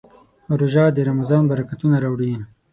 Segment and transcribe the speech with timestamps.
[0.59, 2.33] روژه د رمضان برکتونه راوړي.